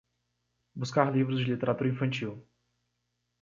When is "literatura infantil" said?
1.45-2.33